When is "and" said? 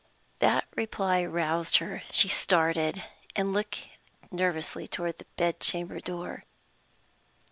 3.35-3.53